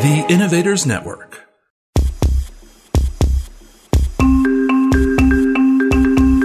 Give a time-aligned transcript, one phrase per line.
[0.00, 1.42] The Innovators Network.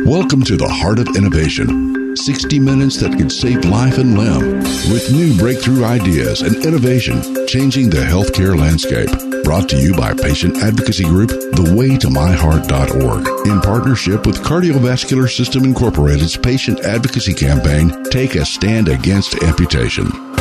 [0.07, 2.15] Welcome to the Heart of Innovation.
[2.15, 4.57] 60 minutes that could save life and limb
[4.91, 9.11] with new breakthrough ideas and innovation changing the healthcare landscape.
[9.43, 16.79] Brought to you by patient advocacy group thewaytomyheart.org in partnership with Cardiovascular System Incorporated's patient
[16.79, 20.32] advocacy campaign Take a Stand Against Amputation.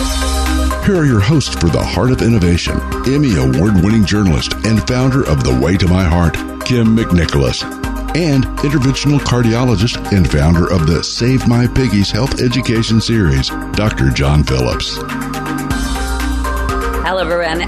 [0.85, 5.25] Here are your hosts for the Heart of Innovation, Emmy Award winning journalist and founder
[5.29, 7.63] of The Way to My Heart, Kym McNicholas,
[8.17, 14.11] and interventional cardiologist and founder of the Save My Piggies Health Education Series, Dr.
[14.11, 14.97] John Phillips.
[17.07, 17.61] Hello, everyone.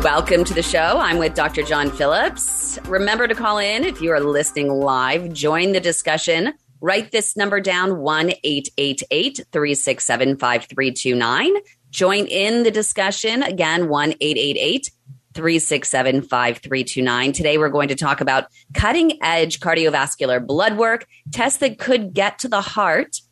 [0.00, 1.00] Welcome to the show.
[1.00, 1.64] I'm with Dr.
[1.64, 2.78] John Phillips.
[2.86, 5.32] Remember to call in if you are listening live.
[5.32, 6.54] Join the discussion.
[6.80, 11.54] Write this number down 1 888 367 5329.
[11.96, 13.42] Join in the discussion.
[13.42, 14.90] Again, 1 888
[15.32, 17.32] 367 5329.
[17.32, 22.38] Today, we're going to talk about cutting edge cardiovascular blood work, tests that could get
[22.40, 23.22] to the heart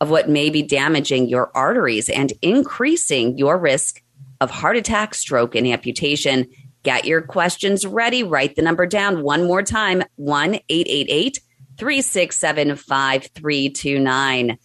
[0.00, 4.02] of what may be damaging your arteries and increasing your risk
[4.40, 6.46] of heart attack, stroke, and amputation.
[6.82, 8.22] Get your questions ready.
[8.22, 11.40] Write the number down one more time 1 888
[11.76, 14.58] 367 5329.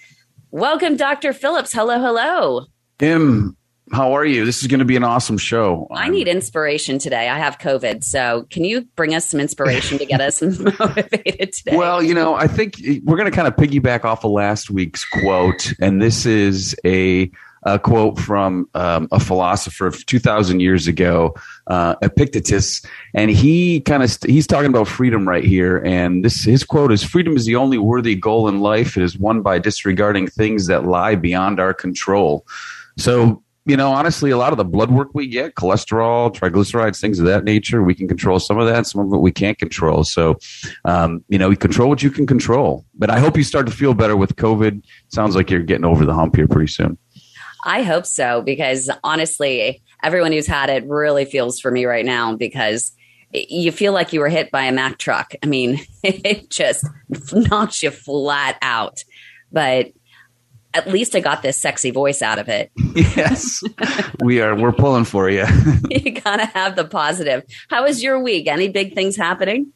[0.49, 1.33] Welcome, Dr.
[1.33, 1.73] Phillips.
[1.73, 2.67] Hello, hello.
[2.99, 3.55] Tim,
[3.93, 4.45] how are you?
[4.45, 5.87] This is going to be an awesome show.
[5.89, 7.29] I need inspiration today.
[7.29, 8.03] I have COVID.
[8.03, 10.41] So, can you bring us some inspiration to get us
[10.79, 11.77] motivated today?
[11.77, 15.05] Well, you know, I think we're going to kind of piggyback off of last week's
[15.05, 15.73] quote.
[15.79, 17.31] And this is a,
[17.63, 21.33] a quote from um, a philosopher of 2,000 years ago,
[21.67, 22.85] uh, Epictetus.
[23.15, 25.77] And he kind of, st- he's talking about freedom right here.
[25.77, 28.97] And this, his quote is freedom is the only worthy goal in life.
[28.97, 32.45] It is won by disregarding things that lie beyond our control.
[32.99, 37.19] So, you know, honestly, a lot of the blood work we get, cholesterol, triglycerides, things
[37.19, 38.87] of that nature, we can control some of that.
[38.87, 40.03] Some of it we can't control.
[40.03, 40.37] So,
[40.85, 42.85] um, you know, you control what you can control.
[42.95, 44.83] But I hope you start to feel better with COVID.
[45.09, 46.97] Sounds like you're getting over the hump here pretty soon.
[47.65, 52.35] I hope so, because honestly, everyone who's had it really feels for me right now
[52.35, 52.93] because
[53.31, 55.33] you feel like you were hit by a Mack truck.
[55.43, 56.87] I mean, it just
[57.31, 59.03] knocks you flat out.
[59.51, 59.91] But
[60.73, 62.71] at least I got this sexy voice out of it.
[63.15, 63.63] Yes,
[64.21, 64.55] we are.
[64.55, 65.45] We're pulling for you.
[65.89, 67.43] you gotta have the positive.
[67.69, 68.47] How was your week?
[68.47, 69.73] Any big things happening?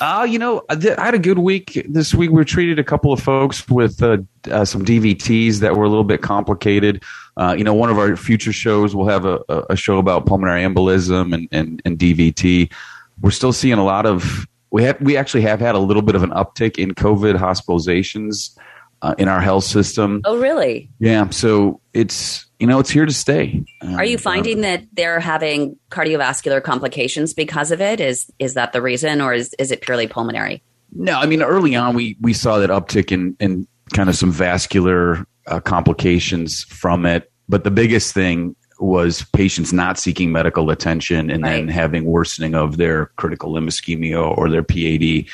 [0.00, 2.30] Uh, you know, I had a good week this week.
[2.30, 4.18] We treated a couple of folks with uh,
[4.50, 7.02] uh, some DVTs that were a little bit complicated.
[7.36, 10.62] Uh, you know, one of our future shows will have a, a show about pulmonary
[10.62, 12.72] embolism and, and, and DVT.
[13.20, 16.14] We're still seeing a lot of we have we actually have had a little bit
[16.14, 18.56] of an uptick in COVID hospitalizations
[19.02, 20.20] uh, in our health system.
[20.24, 20.90] Oh, really?
[20.98, 21.28] Yeah.
[21.30, 23.64] So it's you know it's here to stay.
[23.82, 28.00] Are you finding that they're having cardiovascular complications because of it?
[28.00, 30.62] Is is that the reason, or is is it purely pulmonary?
[30.92, 34.30] No, I mean early on we we saw that uptick in in kind of some
[34.30, 41.30] vascular uh, complications from it, but the biggest thing was patients not seeking medical attention
[41.30, 41.50] and right.
[41.50, 45.26] then having worsening of their critical limb ischemia or their PAD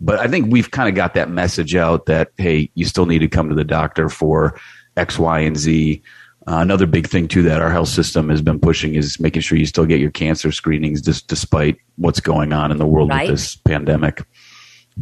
[0.00, 3.20] but I think we've kind of got that message out that hey, you still need
[3.20, 4.58] to come to the doctor for
[4.96, 6.02] X, Y, and Z.
[6.46, 9.58] Uh, another big thing too that our health system has been pushing is making sure
[9.58, 13.28] you still get your cancer screenings, just despite what's going on in the world right.
[13.28, 14.22] with this pandemic.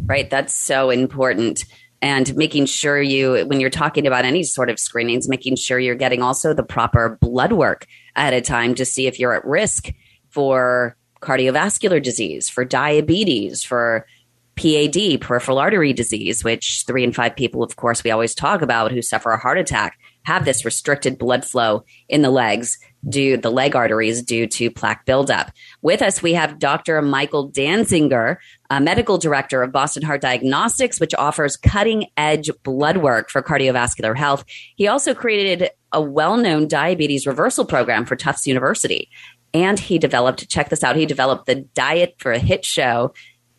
[0.05, 1.63] Right, that's so important.
[2.01, 5.95] And making sure you, when you're talking about any sort of screenings, making sure you're
[5.95, 9.91] getting also the proper blood work at a time to see if you're at risk
[10.29, 14.05] for cardiovascular disease, for diabetes, for
[14.57, 18.91] PAD, peripheral artery disease, which three in five people, of course, we always talk about
[18.91, 22.77] who suffer a heart attack have this restricted blood flow in the legs
[23.07, 25.51] due the leg arteries due to plaque buildup.
[25.81, 27.01] With us, we have Dr.
[27.01, 28.35] Michael Dansinger,
[28.69, 34.17] a medical director of Boston Heart Diagnostics, which offers cutting edge blood work for cardiovascular
[34.17, 34.43] health.
[34.75, 39.09] He also created a well known diabetes reversal program for Tufts University.
[39.53, 43.13] And he developed, check this out, he developed the diet for a hit show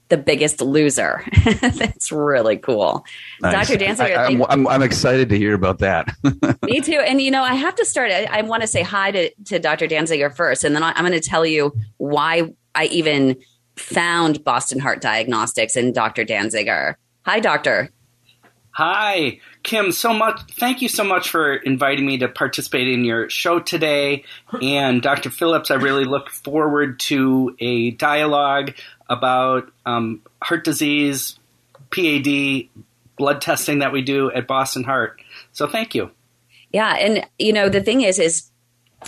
[0.08, 1.24] The Biggest Loser.
[1.60, 3.04] That's really cool.
[3.40, 3.68] Nice.
[3.68, 3.78] Dr.
[3.78, 6.14] Dansinger, I, thank- am I'm, I'm excited to hear about that.
[6.62, 7.00] Me too.
[7.04, 8.10] And you know, I have to start.
[8.10, 9.86] I, I want to say hi to, to Dr.
[9.86, 13.36] Dansinger first, and then I, I'm going to tell you why I even
[13.76, 16.24] found Boston Heart Diagnostics and Dr.
[16.24, 16.94] Dansinger.
[17.24, 17.90] Hi, doctor.
[18.78, 19.92] Hi, Kym.
[19.92, 20.40] So much.
[20.52, 24.22] Thank you so much for inviting me to participate in your show today.
[24.62, 25.30] And Dr.
[25.30, 28.74] Phillips, I really look forward to a dialogue
[29.08, 31.38] about um, heart disease,
[31.94, 32.68] PAD,
[33.16, 35.20] blood testing that we do at Boston Heart.
[35.52, 36.10] So thank you.
[36.72, 38.50] Yeah, and you know the thing is, is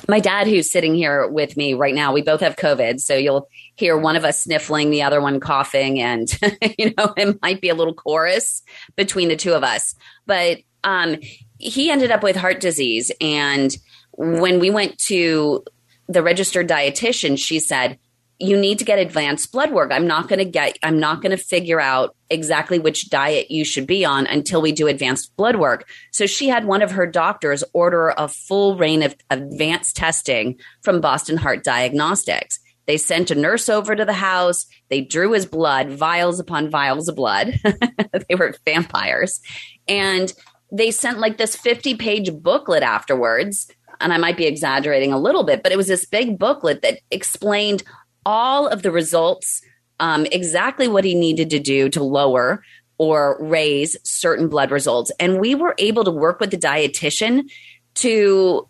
[0.08, 2.12] my dad who's sitting here with me right now.
[2.12, 6.00] We both have COVID, so you'll hear one of us sniffling, the other one coughing,
[6.00, 6.28] and
[6.78, 8.62] you know it might be a little chorus
[8.96, 9.94] between the two of us.
[10.26, 11.16] But um,
[11.58, 13.76] he ended up with heart disease, and
[14.12, 15.64] when we went to
[16.08, 17.98] the registered dietitian, she said,
[18.40, 19.92] you need to get advanced blood work.
[19.92, 23.66] I'm not going to get, I'm not going to figure out exactly which diet you
[23.66, 25.86] should be on until we do advanced blood work.
[26.10, 31.02] So she had one of her doctors order a full reign of advanced testing from
[31.02, 32.58] Boston Heart Diagnostics.
[32.86, 34.64] They sent a nurse over to the house.
[34.88, 37.60] They drew his blood, vials upon vials of blood.
[38.28, 39.40] they were vampires.
[39.86, 40.32] And
[40.72, 43.70] they sent like this 50 page booklet afterwards.
[44.00, 47.00] And I might be exaggerating a little bit, but it was this big booklet that
[47.10, 47.82] explained
[48.24, 49.62] all of the results,
[49.98, 52.62] um, exactly what he needed to do to lower
[52.98, 55.10] or raise certain blood results.
[55.18, 57.48] And we were able to work with the dietitian
[57.94, 58.68] to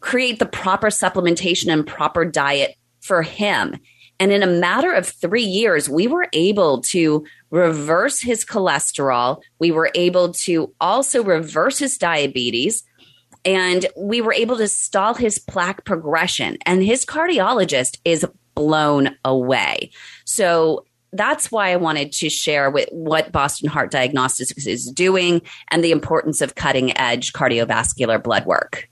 [0.00, 3.76] create the proper supplementation and proper diet for him.
[4.20, 9.40] And in a matter of three years, we were able to reverse his cholesterol.
[9.58, 12.84] We were able to also reverse his diabetes.
[13.44, 16.58] And we were able to stall his plaque progression.
[16.66, 18.26] And his cardiologist is
[18.58, 19.90] blown away.
[20.24, 25.84] So that's why I wanted to share with what Boston Heart Diagnostics is doing and
[25.84, 28.90] the importance of cutting edge cardiovascular blood work.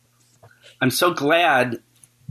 [0.81, 1.81] I'm so glad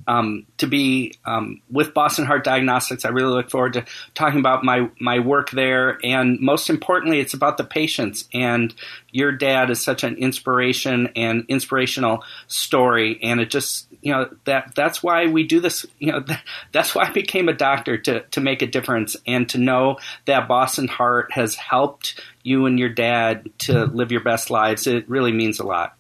[0.08, 3.06] um, to be um, with Boston Heart Diagnostics.
[3.06, 7.34] I really look forward to talking about my my work there, and most importantly, it's
[7.34, 8.28] about the patients.
[8.34, 8.74] And
[9.12, 14.76] your dad is such an inspiration and inspirational story, and it just you know that
[14.76, 15.84] that's why we do this.
[15.98, 19.50] You know that, that's why I became a doctor to to make a difference and
[19.50, 24.52] to know that Boston Heart has helped you and your dad to live your best
[24.52, 24.86] lives.
[24.86, 25.96] It really means a lot.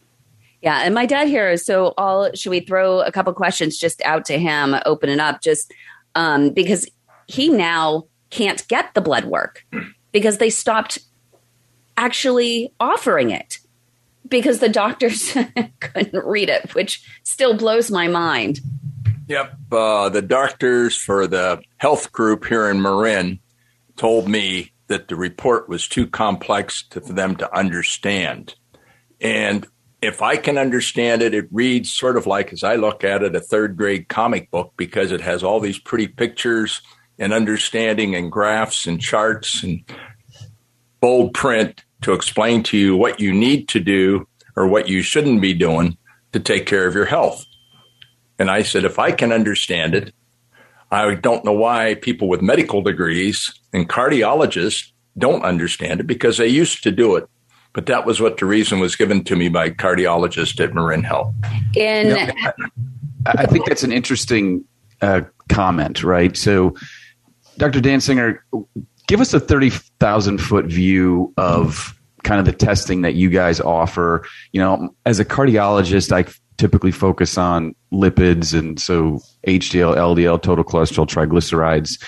[0.62, 1.58] Yeah, and my dad here.
[1.58, 5.42] So, all should we throw a couple questions just out to him, open it up,
[5.42, 5.74] just
[6.14, 6.88] um, because
[7.26, 9.66] he now can't get the blood work
[10.12, 11.00] because they stopped
[11.98, 13.58] actually offering it
[14.28, 15.34] because the doctors
[15.80, 18.60] couldn't read it, which still blows my mind.
[19.28, 23.40] Yep, uh, the doctors for the health group here in Marin
[23.96, 28.56] told me that the report was too complex to, for them to understand,
[29.20, 29.66] and
[30.02, 33.36] if I can understand it, it reads sort of like, as I look at it,
[33.36, 36.82] a third grade comic book because it has all these pretty pictures
[37.18, 39.84] and understanding and graphs and charts and
[41.00, 45.42] bold print to explain to you what you need to do or what you shouldn't
[45.42, 45.98] be doing
[46.34, 47.46] to take care of your health.
[48.38, 50.14] And I said, if I can understand it,
[50.92, 56.48] I don't know why people with medical degrees and cardiologists don't understand it because they
[56.48, 57.28] used to do it
[57.76, 61.36] but that was what the reason was given to me by cardiologist at Marin Health.
[61.76, 62.16] In No,
[63.26, 64.64] I, I think that's an interesting
[65.02, 66.36] uh, comment, right?
[66.38, 66.74] So,
[67.58, 67.82] Dr.
[67.82, 68.40] Dansinger,
[69.08, 74.26] give us a 30,000 foot view of kind of the testing that you guys offer.
[74.52, 80.64] You know, as a cardiologist, I typically focus on lipids and so HDL, LDL, total
[80.64, 82.02] cholesterol, triglycerides.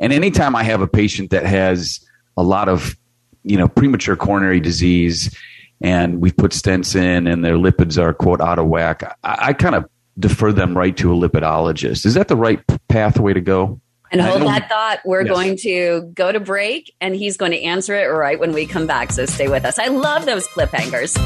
[0.00, 2.00] And anytime I have a patient that has
[2.36, 2.96] a lot of
[3.44, 5.36] you know premature coronary disease
[5.80, 9.52] and we've put stents in and their lipids are quote out of whack i, I
[9.52, 9.84] kind of
[10.18, 13.80] defer them right to a lipidologist is that the right pathway to go
[14.12, 15.00] and hold that thought.
[15.04, 15.34] We're Yes.
[15.34, 18.86] going to go to break, and he's going to answer it right when we come
[18.86, 19.10] back.
[19.12, 19.78] So stay with us.
[19.78, 21.16] I love those cliffhangers.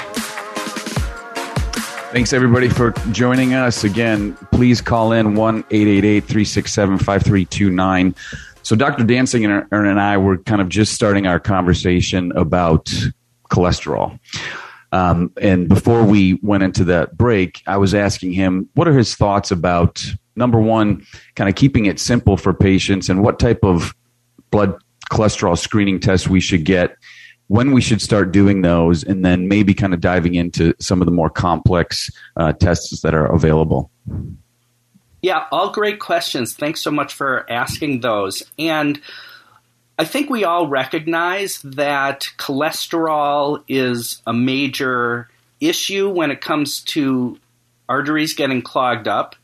[2.13, 3.83] Thanks everybody for joining us.
[3.83, 8.15] Again, please call in 1 367 5329.
[8.61, 9.03] So, Dr.
[9.03, 12.89] Dansinger and, and I were kind of just starting our conversation about
[13.49, 14.19] cholesterol.
[14.91, 19.15] Um, and before we went into that break, I was asking him what are his
[19.15, 23.95] thoughts about number one, kind of keeping it simple for patients and what type of
[24.51, 24.75] blood
[25.11, 26.97] cholesterol screening tests we should get,
[27.47, 31.05] when we should start doing those, and then maybe kind of diving into some of
[31.05, 33.91] the more complex uh, tests that are available.
[35.21, 36.55] Yeah, all great questions.
[36.55, 38.43] Thanks so much for asking those.
[38.57, 38.99] And
[39.97, 45.29] I think we all recognize that cholesterol is a major
[45.61, 47.39] issue when it comes to
[47.87, 49.35] arteries getting clogged up.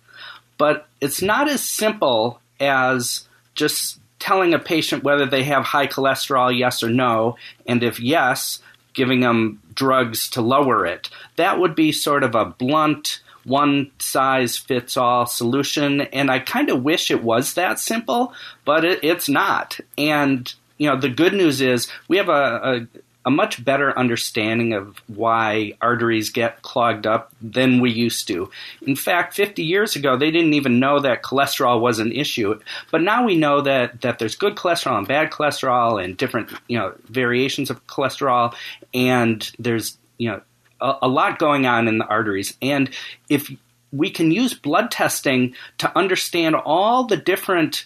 [0.58, 6.56] But it's not as simple as just telling a patient whether they have high cholesterol,
[6.56, 8.60] yes or no, and if yes,
[8.94, 11.10] giving them drugs to lower it.
[11.38, 16.02] That would be sort of a blunt, one size fits all solution.
[16.02, 18.34] And I kind of wish it was that simple,
[18.66, 19.80] but it, it's not.
[19.98, 24.74] And, you know, the good news is we have a, a a much better understanding
[24.74, 28.50] of why arteries get clogged up than we used to.
[28.82, 32.60] In fact, 50 years ago, they didn't even know that cholesterol was an issue.
[32.90, 36.80] But now we know that, that there's good cholesterol and bad cholesterol and different, you
[36.80, 38.56] know, variations of cholesterol.
[38.94, 40.42] And there's, you know,
[40.82, 42.58] a, a lot going on in the arteries.
[42.62, 42.90] And
[43.30, 43.52] if
[43.92, 47.86] we can use blood testing to understand all the different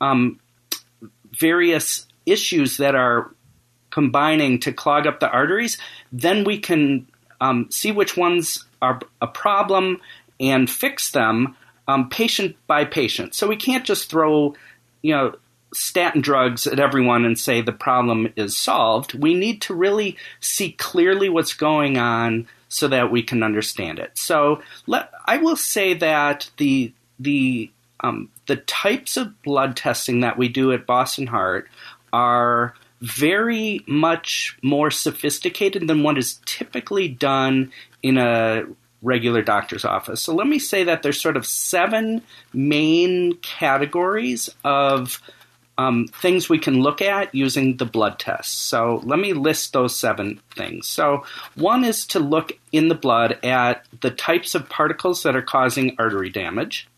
[0.00, 0.40] um,
[1.32, 3.30] various issues that are
[3.90, 5.78] combining to clog up the arteries,
[6.12, 7.06] then we can
[7.40, 10.00] um, see which ones are a problem
[10.40, 13.34] and fix them um, patient by patient.
[13.34, 14.54] So we can't just throw,
[15.02, 15.34] you know,
[15.74, 19.14] statin drugs at everyone and say the problem is solved.
[19.14, 24.12] We need to really see clearly what's going on so that we can understand it.
[24.14, 30.36] So let, I will say that the the um, the types of blood testing that
[30.36, 31.68] we do at Boston Heart
[32.12, 38.64] are very much more sophisticated than what is typically done in a
[39.02, 40.22] regular doctor's office.
[40.22, 45.20] So let me say that there's sort of seven main categories of
[45.76, 48.68] um, things we can look at using the blood test.
[48.68, 50.86] So let me list those seven things.
[50.86, 51.24] So
[51.56, 55.96] one is to look in the blood at the types of particles that are causing
[55.98, 56.88] artery damage.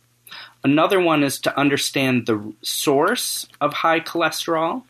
[0.62, 4.82] Another one is to understand the source of high cholesterol.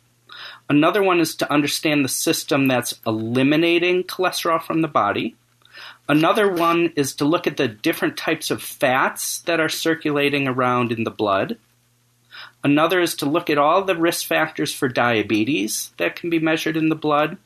[0.68, 5.36] Another one is to understand the system that's eliminating cholesterol from the body.
[6.08, 10.92] Another one is to look at the different types of fats that are circulating around
[10.92, 11.58] in the blood.
[12.64, 16.76] Another is to look at all the risk factors for diabetes that can be measured
[16.76, 17.38] in the blood.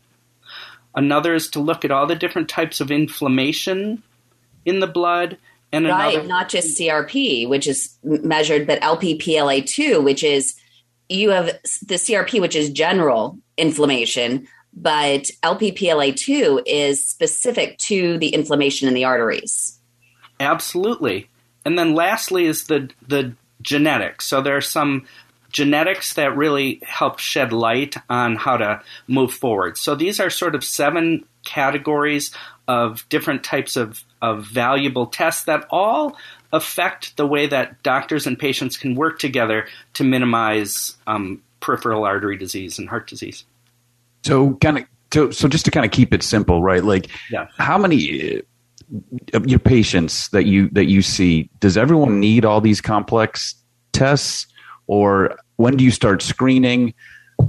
[0.94, 4.02] Another is to look at all the different types of inflammation
[4.64, 5.36] in the blood.
[5.72, 10.56] And right, another- not just CRP, which is measured, but LPPLA2, which is
[11.08, 11.46] you have
[11.86, 19.04] the CRP, which is general inflammation, but LPPLA2 is specific to the inflammation in the
[19.04, 19.78] arteries.
[20.38, 21.28] Absolutely.
[21.64, 24.26] And then lastly is the the genetics.
[24.26, 25.06] So there are some
[25.50, 29.76] genetics that really help shed light on how to move forward.
[29.76, 32.32] So these are sort of seven categories
[32.68, 36.16] of different types of, of valuable tests that all
[36.52, 42.36] affect the way that doctors and patients can work together to minimize um, peripheral artery
[42.36, 43.44] disease and heart disease.
[44.24, 46.84] So, kind of, so, so just to kind of keep it simple, right?
[46.84, 47.48] Like, yeah.
[47.58, 48.42] how many
[49.44, 53.54] your patients that you that you see does everyone need all these complex
[53.92, 54.46] tests,
[54.86, 56.94] or when do you start screening?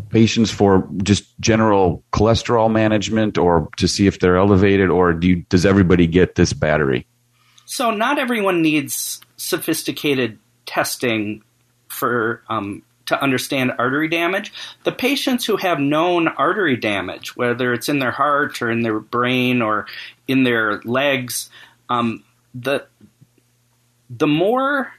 [0.10, 5.36] patients for just general cholesterol management or to see if they're elevated or do you,
[5.50, 7.05] does everybody get this battery
[7.65, 11.43] so not everyone needs sophisticated testing
[11.88, 14.53] for um, to understand artery damage.
[14.84, 19.00] The patients who have known artery damage, whether it's in their heart or in their
[19.00, 19.88] brain or
[20.27, 21.50] in their legs,
[21.89, 22.86] um, the
[24.10, 24.91] the more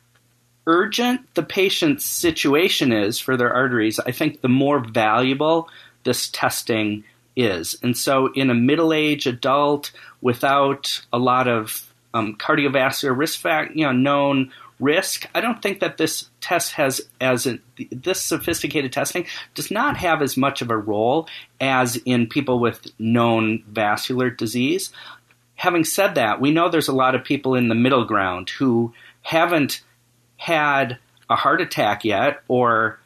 [0.67, 5.69] urgent the patient's situation is for their arteries, I think the more valuable
[6.05, 7.05] this testing
[7.37, 7.77] is.
[7.83, 13.73] And so, in a middle aged adult without a lot of um, cardiovascular risk factor,
[13.75, 17.59] you know, known risk, I don't think that this test has as a,
[17.91, 21.29] this sophisticated testing does not have as much of a role
[21.61, 24.93] as in people with known vascular disease.
[25.55, 28.93] Having said that, we know there's a lot of people in the middle ground who
[29.23, 29.83] haven't
[30.37, 30.99] had
[31.31, 32.99] a heart attack yet or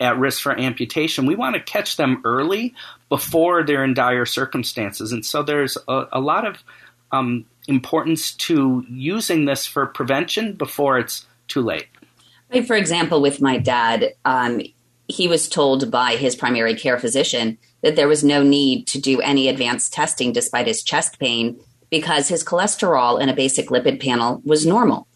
[0.00, 1.26] at risk for amputation.
[1.26, 2.74] We want to catch them early
[3.08, 5.12] before they're in dire circumstances.
[5.12, 6.56] And so there's a, a lot of
[7.12, 11.86] um, importance to using this for prevention before it's too late.
[12.66, 14.60] For example, with my dad, um,
[15.08, 19.20] he was told by his primary care physician that there was no need to do
[19.20, 21.58] any advanced testing despite his chest pain
[21.90, 25.06] because his cholesterol in a basic lipid panel was normal.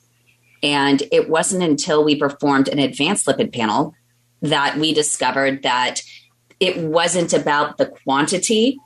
[0.62, 3.94] And it wasn't until we performed an advanced lipid panel
[4.42, 6.02] that we discovered that
[6.60, 8.78] it wasn't about the quantity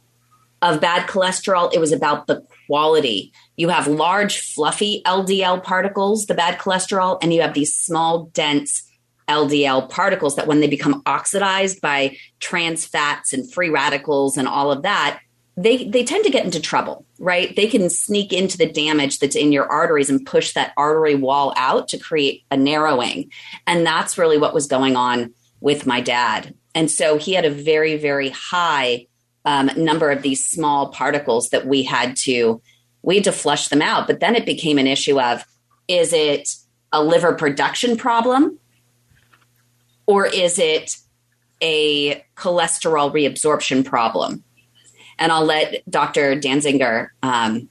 [0.63, 3.33] of bad cholesterol, it was about the quality.
[3.61, 8.91] You have large, fluffy LDL particles, the bad cholesterol, and you have these small, dense
[9.29, 14.73] LDL particles that, when they become oxidized by trans fats and free radicals and all
[14.73, 15.21] of that,
[15.59, 17.55] they they tend to get into trouble, right?
[17.55, 21.53] They can sneak into the damage that's in your arteries and push that artery wall
[21.55, 23.31] out to create a narrowing.
[23.67, 26.55] And that's really what was going on with my dad.
[26.75, 29.07] And so he had a very very high
[29.45, 32.63] um, number of these small particles that we had to
[33.03, 34.07] we had to flush them out.
[34.07, 35.45] But then it became an issue of
[35.89, 36.55] is it
[36.93, 38.59] a liver production problem
[40.07, 40.97] or is it
[41.63, 44.45] a cholesterol reabsorption problem?
[45.19, 46.35] And I'll let Dr.
[46.37, 47.69] Dansinger um,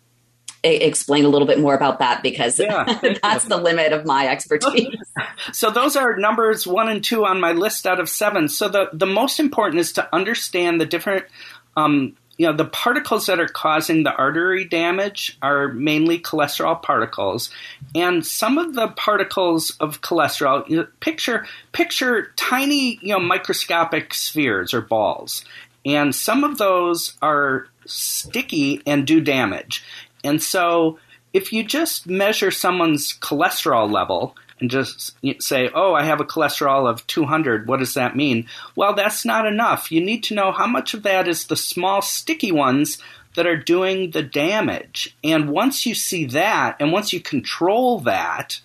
[0.64, 4.96] explain a little bit more about that because yeah, that's the limit of my expertise.
[5.54, 8.48] so those are numbers one and two on my list out of seven.
[8.48, 11.26] So the, the most important is to understand the different
[11.76, 17.52] um, you know the particles that are causing the artery damage are mainly cholesterol particles
[17.93, 24.15] and some of the particles of cholesterol you know, picture picture tiny you know microscopic
[24.15, 25.45] spheres or balls
[25.86, 29.84] and some of those are sticky and do damage.
[30.23, 30.99] And so
[31.34, 36.89] if you just measure someone's cholesterol level and just say, oh, I have a cholesterol
[36.89, 38.48] of 200, what does that mean?
[38.76, 39.91] Well, that's not enough.
[39.91, 42.98] You need to know how much of that is the small sticky ones
[43.36, 45.15] that are doing the damage.
[45.24, 48.60] And once you see that, and once you control that,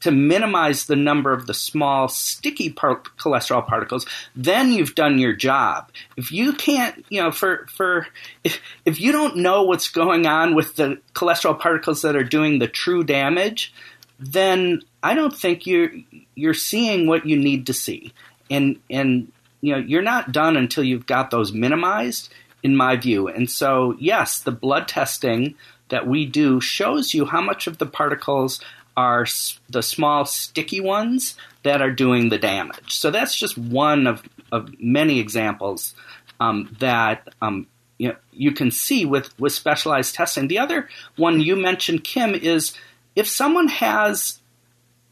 [0.00, 5.32] to minimize the number of the small sticky par- cholesterol particles, then you've done your
[5.32, 5.90] job.
[6.16, 8.06] If you can't, you know, for for
[8.44, 12.58] if, if you don't know what's going on with the cholesterol particles that are doing
[12.58, 13.72] the true damage,
[14.18, 15.90] then I don't think you're
[16.34, 18.12] you're seeing what you need to see.
[18.50, 22.32] And and you know, you're not done until you've got those minimized
[22.62, 23.28] in my view.
[23.28, 25.54] And so, yes, the blood testing
[25.88, 28.60] that we do shows you how much of the particles
[28.96, 29.26] are
[29.68, 32.94] the small sticky ones that are doing the damage.
[32.94, 35.94] So that's just one of, of many examples
[36.40, 40.48] um, that um, you, know, you can see with, with specialized testing.
[40.48, 42.76] The other one you mentioned, Kym, is
[43.14, 44.37] if someone has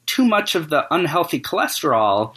[0.07, 2.35] too much of the unhealthy cholesterol,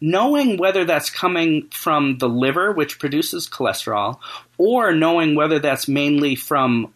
[0.00, 4.18] knowing whether that's coming from the liver, which produces cholesterol,
[4.58, 6.92] or knowing whether that's mainly from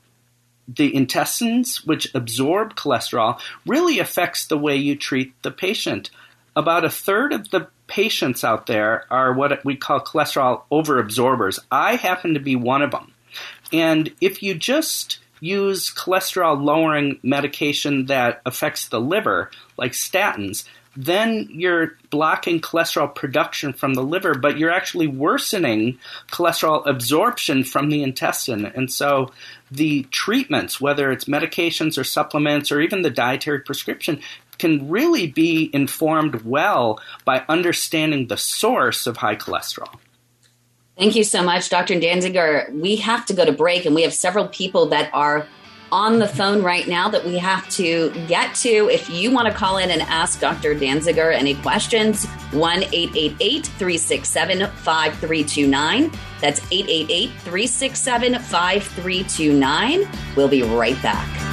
[0.68, 6.10] the intestines, which absorb cholesterol, really affects the way you treat the patient.
[6.54, 11.58] About a third of the patients out there are what we call cholesterol overabsorbers.
[11.70, 13.12] I happen to be one of them.
[13.72, 20.64] And if you just use cholesterol lowering medication that affects the liver, like statins,
[20.96, 25.98] then you're blocking cholesterol production from the liver, but you're actually worsening
[26.30, 28.66] cholesterol absorption from the intestine.
[28.66, 29.30] And so
[29.70, 34.20] the treatments, whether it's medications or supplements or even the dietary prescription,
[34.58, 39.98] can really be informed well by understanding the source of high cholesterol.
[41.00, 41.94] Thank you so much, Dr.
[41.94, 42.78] Dansinger.
[42.78, 45.46] We have to go to break, and we have several people that are
[45.90, 48.68] on the phone right now that we have to get to.
[48.90, 50.74] If you want to call in and ask Dr.
[50.74, 56.12] Dansinger any questions, 1 888 367 5329.
[56.42, 60.08] That's 888 367 5329.
[60.36, 61.49] We'll be right back.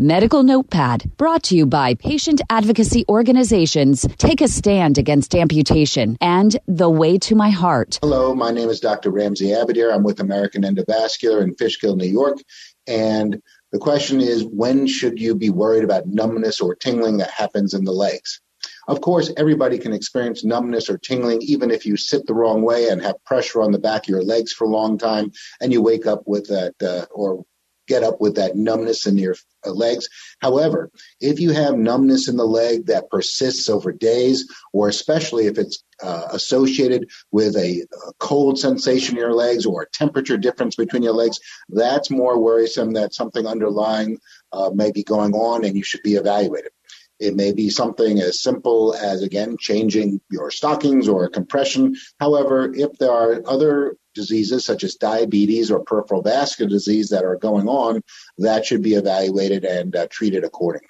[0.00, 6.56] Medical Notepad, brought to you by patient advocacy organizations Take a Stand Against Amputation and
[6.68, 7.98] The Way to My Heart.
[8.00, 9.10] Hello, my name is Dr.
[9.10, 9.92] Ramsey Abadir.
[9.92, 12.38] I'm with American Endovascular in Fishkill, New York.
[12.86, 17.74] And the question is when should you be worried about numbness or tingling that happens
[17.74, 18.40] in the legs?
[18.86, 22.88] Of course, everybody can experience numbness or tingling even if you sit the wrong way
[22.88, 25.82] and have pressure on the back of your legs for a long time and you
[25.82, 27.44] wake up with that uh, or
[27.88, 29.34] get up with that numbness in your
[29.66, 30.08] uh, legs.
[30.40, 35.58] However, if you have numbness in the leg that persists over days, or especially if
[35.58, 40.76] it's uh, associated with a, a, cold sensation in your legs or a temperature difference
[40.76, 44.18] between your legs, that's more worrisome that something underlying
[44.52, 46.70] uh, may be going on and you should be evaluated.
[47.18, 51.96] It may be something as simple as, again, changing your stockings or a compression.
[52.20, 57.36] However, if there are other diseases such as diabetes or peripheral vascular disease that are
[57.36, 58.02] going on,
[58.38, 60.88] that should be evaluated and uh, treated accordingly.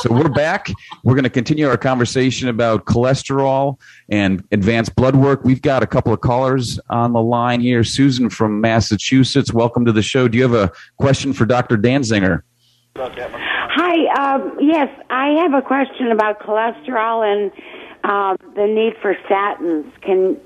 [0.02, 0.68] So we're back.
[1.04, 5.44] We're going to continue our conversation about cholesterol and advanced blood work.
[5.44, 7.84] We've got a couple of callers on the line here.
[7.84, 10.26] Susan from Massachusetts, welcome to the show.
[10.26, 11.76] Do you have a question for Dr.
[11.76, 12.42] Dansinger?
[12.96, 14.34] Hi.
[14.34, 17.52] Um, yes, I have a question about cholesterol and
[18.02, 19.88] uh, the need for statins.
[20.00, 20.36] Can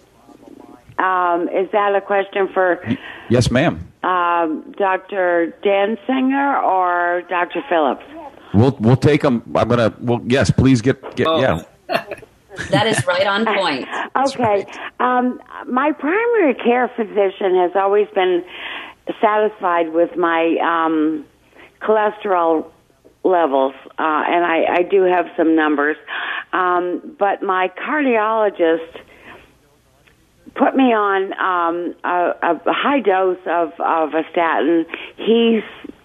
[1.02, 2.84] um, is that a question for?
[3.30, 3.90] Yes, ma'am.
[4.02, 5.54] Um, Dr.
[5.64, 7.64] Dansinger or Dr.
[7.70, 8.04] Phillips?
[8.54, 9.42] We'll we'll take them.
[9.54, 9.94] I'm gonna.
[10.00, 11.26] Well, yes, please get get.
[11.26, 11.40] Oh.
[11.40, 11.62] Yeah.
[12.70, 13.86] that is right on point.
[14.16, 14.66] okay.
[14.98, 18.44] Um, my primary care physician has always been
[19.20, 21.24] satisfied with my um,
[21.80, 22.70] cholesterol
[23.24, 25.96] levels, uh, and I, I do have some numbers.
[26.52, 29.00] Um, but my cardiologist
[30.54, 34.86] put me on um, a, a high dose of, of a statin.
[35.16, 35.62] He's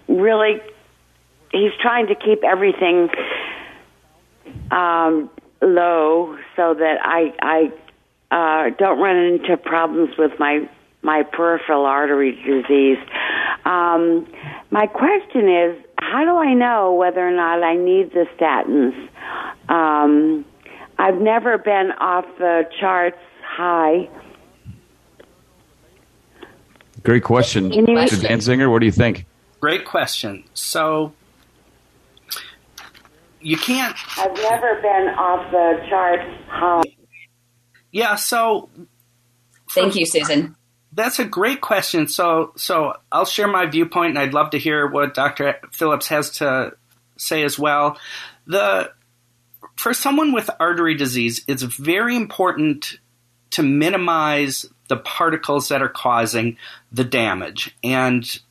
[0.08, 0.62] really
[1.52, 3.10] he's trying to keep everything
[4.72, 5.30] um,
[5.62, 7.72] low so that I I
[8.32, 10.70] uh, don't run into problems with my
[11.02, 12.98] my peripheral artery disease.
[13.66, 14.28] Um,
[14.70, 19.10] my question is, how do I know whether or not I need the statins?
[19.70, 20.46] Um,
[20.98, 24.10] I've never been off the charts high.
[27.04, 28.18] Great question, Dr.
[28.18, 28.70] Dansinger.
[28.70, 29.26] What do you think?
[29.60, 30.44] Great question.
[30.54, 31.14] So
[33.42, 33.96] you can't.
[34.18, 36.24] I've never been off the charts.
[36.48, 36.84] How?
[37.92, 38.16] Yeah.
[38.16, 38.70] So.
[39.72, 40.56] Thank you, Susan.
[40.94, 42.08] That's a great question.
[42.08, 45.58] So, so I'll share my viewpoint, and I'd love to hear what Dr.
[45.72, 46.74] Phillips has to
[47.18, 47.98] say as well.
[48.48, 48.92] The
[49.78, 53.00] for someone with artery disease, it's very important
[53.52, 56.58] to minimize the particles that are causing
[56.92, 58.42] the damage, and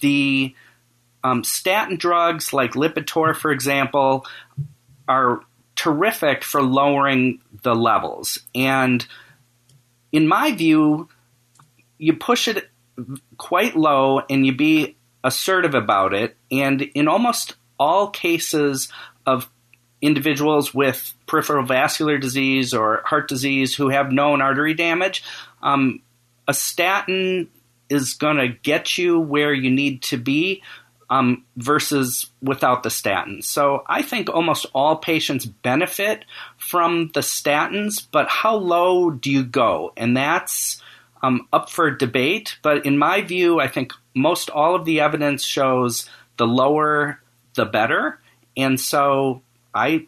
[0.00, 0.54] the
[1.24, 4.26] um, statin drugs like Lipitor, for example,
[5.08, 5.40] are
[5.74, 8.40] terrific for lowering the levels.
[8.54, 9.06] And
[10.12, 11.08] in my view,
[11.98, 12.68] you push it
[13.36, 16.36] quite low and you be assertive about it.
[16.50, 18.88] And in almost all cases
[19.26, 19.48] of
[20.00, 25.22] individuals with peripheral vascular disease or heart disease who have known artery damage,
[25.62, 26.00] um,
[26.46, 27.48] a statin
[27.90, 30.62] is going to get you where you need to be
[31.10, 33.44] um, versus without the statins.
[33.44, 36.24] So I think almost all patients benefit
[36.58, 39.92] from the statins, but how low do you go?
[39.96, 40.82] And that's
[41.22, 42.58] um, up for debate.
[42.62, 47.20] But in my view, I think most all of the evidence shows the lower
[47.54, 48.20] the better.
[48.56, 49.42] And so
[49.74, 50.06] I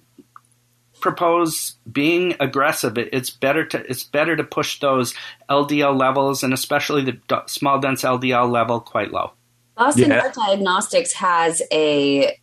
[1.01, 2.99] propose being aggressive.
[2.99, 5.15] It's better to it's better to push those
[5.49, 9.33] LDL levels and especially the small dense LDL level quite low.
[9.81, 10.21] Boston yeah.
[10.21, 12.39] Heart Diagnostics has a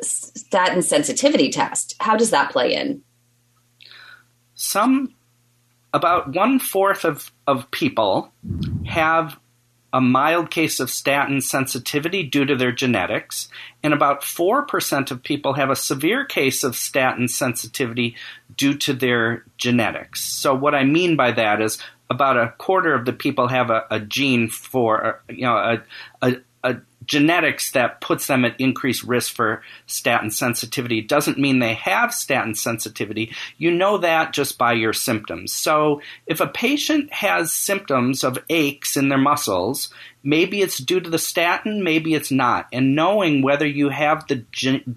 [0.00, 1.94] statin sensitivity test.
[2.00, 3.02] How does that play in?
[4.54, 5.14] Some
[5.92, 8.32] about one fourth of, of people
[8.86, 9.38] have
[9.92, 13.48] a mild case of statin sensitivity due to their genetics,
[13.82, 18.16] and about 4% of people have a severe case of statin sensitivity
[18.56, 20.22] due to their genetics.
[20.22, 23.84] So, what I mean by that is about a quarter of the people have a,
[23.90, 25.82] a gene for, you know, a,
[26.22, 31.74] a, a genetics that puts them at increased risk for statin sensitivity doesn't mean they
[31.74, 33.34] have statin sensitivity.
[33.58, 35.52] You know that just by your symptoms.
[35.52, 39.92] So if a patient has symptoms of aches in their muscles,
[40.22, 42.68] maybe it's due to the statin, maybe it's not.
[42.72, 44.44] And knowing whether you have the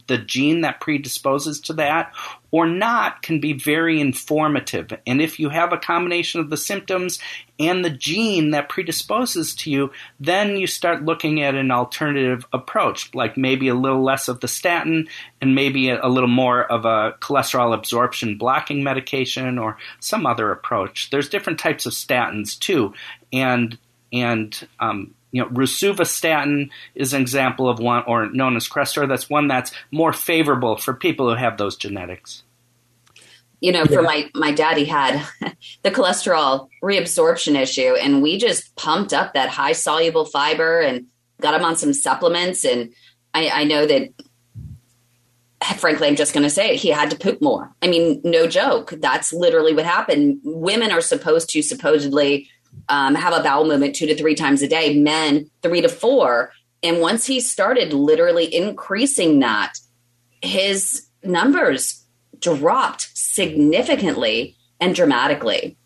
[0.07, 2.13] the gene that predisposes to that
[2.53, 4.93] or not can be very informative.
[5.07, 7.17] And if you have a combination of the symptoms
[7.59, 13.11] and the gene that predisposes to you, then you start looking at an alternative approach,
[13.15, 15.07] like maybe a little less of the statin
[15.41, 21.09] and maybe a, little more of a cholesterol absorption blocking medication or some other approach.
[21.09, 22.93] There's different types of statins too,
[23.33, 23.79] and
[24.11, 29.07] and um, you know, rosuvastatin is an example of one, or known as Crestor.
[29.07, 32.43] That's one that's more favorable for people who have those genetics.
[33.59, 33.95] You know, yeah.
[33.95, 35.25] for my my daddy had
[35.81, 41.07] the cholesterol reabsorption issue, and we just pumped up that high soluble fiber and
[41.41, 42.63] got him on some supplements.
[42.63, 42.93] And
[43.33, 44.13] I, I know that
[45.77, 46.79] frankly, I'm just going to say it.
[46.79, 47.73] He had to poop more.
[47.81, 48.93] I mean, no joke.
[48.97, 50.41] That's literally what happened.
[50.43, 52.49] Women are supposed to supposedly
[52.89, 56.51] um, have a bowel movement two to three times a day, men three to four.
[56.81, 59.73] And once he started literally increasing that,
[60.41, 62.03] his numbers
[62.39, 65.77] dropped significantly and dramatically.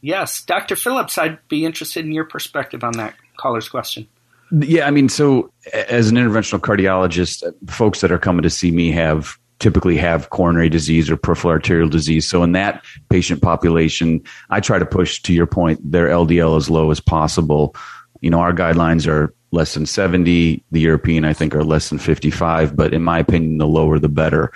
[0.00, 0.76] Yes, Dr.
[0.76, 4.08] Phillips, I'd be interested in your perspective on that caller's question.
[4.50, 8.90] Yeah, I mean, so as an interventional cardiologist, folks that are coming to see me
[8.92, 12.28] have typically have coronary disease or peripheral arterial disease.
[12.28, 16.70] So in that patient population, I try to push to your point their LDL as
[16.70, 17.74] low as possible.
[18.20, 20.62] You know, our guidelines are less than 70.
[20.70, 22.76] The European, I think, are less than 55.
[22.76, 24.52] But in my opinion, the lower the better.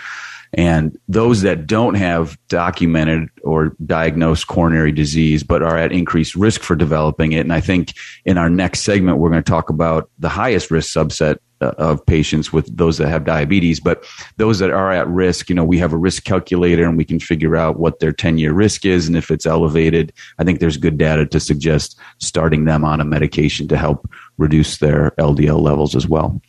[0.55, 6.61] And those that don't have documented or diagnosed coronary disease, but are at increased risk
[6.61, 7.41] for developing it.
[7.41, 7.95] And I think
[8.27, 12.05] in our next segment, we're going to talk about the highest risk subset Uh, of
[12.07, 14.05] patients with those that have diabetes, but
[14.37, 17.21] those that are at risk, you know, we have a risk calculator and we can
[17.21, 19.07] figure out what their 10 year risk is.
[19.07, 23.05] And if it's elevated, I think there's good data to suggest starting them on a
[23.05, 26.41] medication to help reduce their LDL levels as well.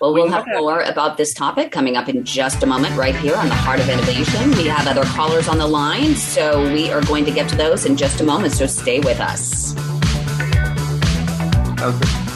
[0.00, 3.36] Well, we'll have more about this topic coming up in just a moment, right here
[3.36, 4.50] on the Heart of Innovation.
[4.52, 7.86] We have other callers on the line, so we are going to get to those
[7.86, 8.54] in just a moment.
[8.54, 9.76] So stay with us.
[11.80, 12.29] Okay.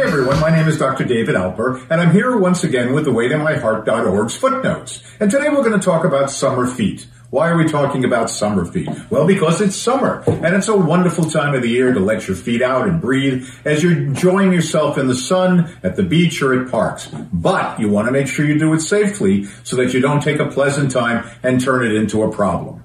[0.00, 1.04] Hey everyone, my name is Dr.
[1.04, 5.02] David Alper, and I'm here once again with the waytomyheart.org's footnotes.
[5.20, 7.06] And today we're going to talk about summer feet.
[7.28, 8.88] Why are we talking about summer feet?
[9.10, 12.36] Well, because it's summer, and it's a wonderful time of the year to let your
[12.38, 16.58] feet out and breathe as you're enjoying yourself in the sun, at the beach, or
[16.58, 17.08] at parks.
[17.30, 20.38] But you want to make sure you do it safely so that you don't take
[20.38, 22.82] a pleasant time and turn it into a problem.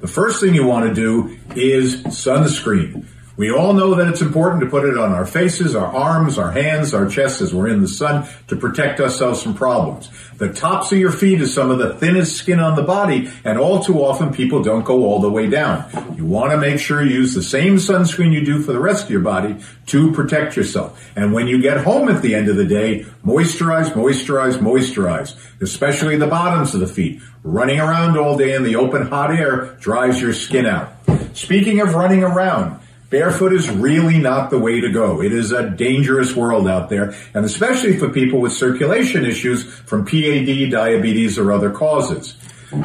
[0.00, 3.06] The first thing you want to do is sunscreen.
[3.36, 6.52] We all know that it's important to put it on our faces, our arms, our
[6.52, 10.08] hands, our chests as we're in the sun to protect ourselves from problems.
[10.38, 13.58] The tops of your feet is some of the thinnest skin on the body, and
[13.58, 16.14] all too often people don't go all the way down.
[16.16, 19.06] You want to make sure you use the same sunscreen you do for the rest
[19.06, 21.10] of your body to protect yourself.
[21.16, 26.16] And when you get home at the end of the day, moisturize, moisturize, moisturize, especially
[26.16, 27.20] the bottoms of the feet.
[27.42, 30.92] Running around all day in the open hot air dries your skin out.
[31.34, 32.80] Speaking of running around,
[33.14, 35.22] Barefoot is really not the way to go.
[35.22, 40.04] It is a dangerous world out there, and especially for people with circulation issues from
[40.04, 42.36] PAD, diabetes, or other causes.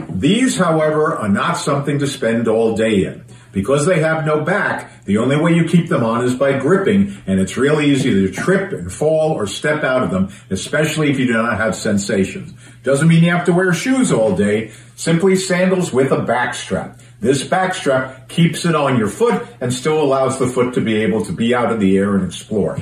[0.07, 3.25] These, however, are not something to spend all day in.
[3.51, 7.17] Because they have no back, the only way you keep them on is by gripping,
[7.25, 11.17] and it's really easy to trip and fall or step out of them, especially if
[11.17, 12.53] you do not have sensations.
[12.83, 16.99] Doesn't mean you have to wear shoes all day, simply sandals with a back strap.
[17.19, 21.25] This backstrap keeps it on your foot and still allows the foot to be able
[21.25, 22.79] to be out of the air and explore.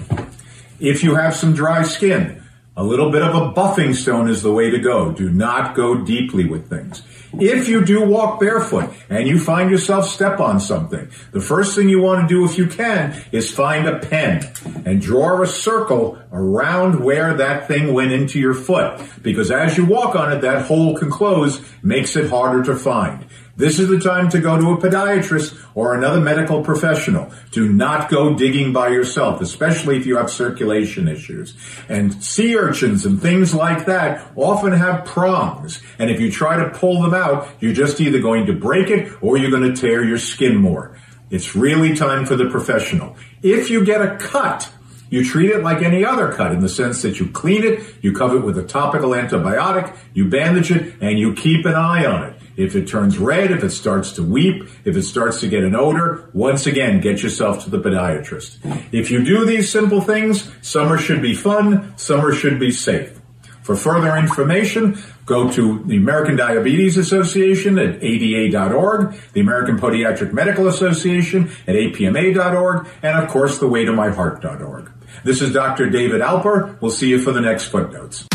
[0.80, 2.44] If you have some dry skin,
[2.76, 5.12] a little bit of a buffing stone is the way to go.
[5.12, 7.02] Do not go deeply with things.
[7.34, 11.90] If you do walk barefoot and you find yourself step on something, the first thing
[11.90, 14.48] you want to do if you can is find a pen
[14.86, 19.02] and draw a circle around where that thing went into your foot.
[19.22, 23.26] Because as you walk on it, that hole can close, makes it harder to find.
[23.58, 27.32] This is the time to go to a podiatrist or another medical professional.
[27.50, 31.58] Do not go digging by yourself, especially if you have circulation issues.
[31.90, 35.82] And sea urchins and things like that often have prongs.
[35.98, 39.12] And if you try to pull them out, you're just either going to break it
[39.22, 40.96] or you're going to tear your skin more.
[41.32, 43.16] It's really time for the professional.
[43.42, 44.72] If you get a cut,
[45.10, 48.14] you treat it like any other cut in the sense that you clean it, you
[48.14, 52.24] cover it with a topical antibiotic, you bandage it, and you keep an eye on
[52.24, 52.34] it.
[52.58, 55.76] If it turns red, if it starts to weep, if it starts to get an
[55.76, 58.58] odor, once again, get yourself to the podiatrist.
[58.92, 63.18] If you do these simple things, summer should be fun, summer should be safe.
[63.62, 70.68] For further information, go to the American Diabetes Association at ada.org, the American Podiatric Medical
[70.68, 74.97] Association at apma.org, and of course, the waytomyheart.org.
[75.24, 75.90] This is Dr.
[75.90, 76.80] David Alper.
[76.82, 78.28] We'll see you for the next footnotes.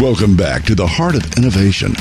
[0.00, 1.94] Welcome back to the Heart of Innovation.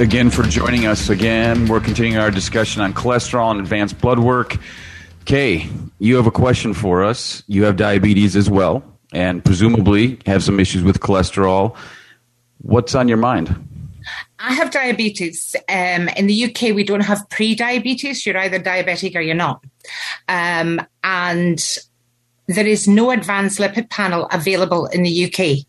[0.00, 4.56] Again, for joining us again, we're continuing our discussion on cholesterol and advanced blood work.
[5.24, 7.42] Kay, you have a question for us.
[7.46, 8.82] You have diabetes as well,
[9.12, 11.76] and presumably have some issues with cholesterol.
[12.58, 13.54] What's on your mind?
[14.38, 15.56] I have diabetes.
[15.68, 18.26] Um, in the UK, we don't have pre-diabetes.
[18.26, 19.64] You're either diabetic or you're not.
[20.28, 21.78] Um, and
[22.46, 25.64] there is no advanced lipid panel available in the UK.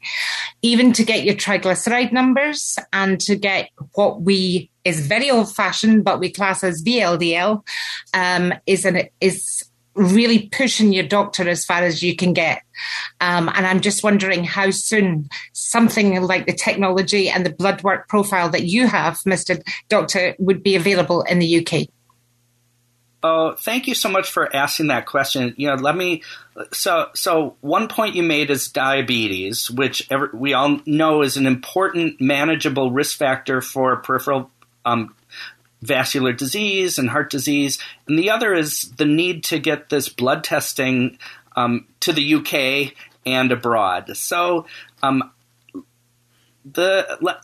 [0.62, 6.04] Even to get your triglyceride numbers and to get what we is very old fashioned,
[6.04, 7.64] but we class as VLDL,
[8.14, 12.62] um, is an is really pushing your doctor as far as you can get.
[13.22, 18.10] Um, and I'm just wondering how soon something like the technology and the blood work
[18.10, 19.62] profile that you have, Mr.
[19.88, 21.88] Doctor, would be available in the UK.
[23.28, 25.56] Oh, thank you so much for asking that question.
[25.58, 26.22] You know, let me.
[26.72, 31.48] So, so one point you made is diabetes, which every, we all know is an
[31.48, 34.52] important, manageable risk factor for peripheral
[34.86, 35.16] um,
[35.82, 40.44] vascular disease and heart disease, and the other is the need to get this blood
[40.44, 41.18] testing
[41.56, 42.94] um, to the UK
[43.26, 44.16] and abroad.
[44.16, 44.66] So,
[45.02, 45.32] um,
[46.64, 47.38] the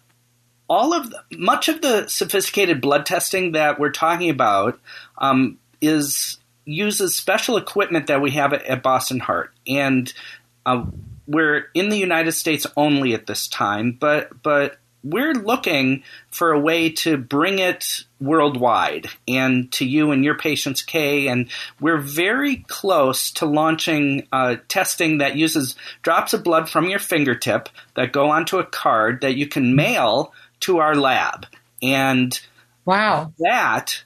[0.68, 4.80] all of the, much of the sophisticated blood testing that we're talking about
[5.18, 10.12] um, is uses special equipment that we have at, at Boston Heart, and
[10.66, 10.86] uh,
[11.28, 13.98] we're in the United States only at this time.
[14.00, 20.24] But but we're looking for a way to bring it worldwide and to you and
[20.24, 21.28] your patients, Kay.
[21.28, 27.00] And we're very close to launching uh, testing that uses drops of blood from your
[27.00, 31.48] fingertip that go onto a card that you can mail to our lab.
[31.82, 32.40] And
[32.86, 34.04] wow, that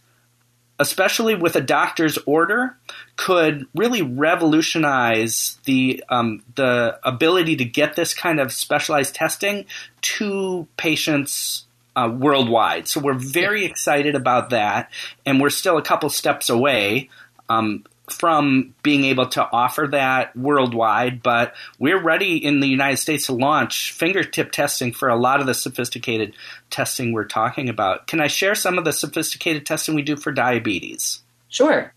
[0.80, 2.78] especially with a doctor's order,
[3.16, 9.66] could really revolutionize the um, the ability to get this kind of specialized testing
[10.02, 12.88] to patients uh, worldwide.
[12.88, 14.92] So we're very excited about that,
[15.26, 17.10] and we're still a couple steps away.
[17.48, 23.26] Um, from being able to offer that worldwide, but we're ready in the United States
[23.26, 26.36] to launch fingertip testing for a lot of the sophisticated
[26.70, 28.06] testing we're talking about.
[28.06, 31.22] Can I share some of the sophisticated testing we do for diabetes?
[31.50, 31.94] Sure.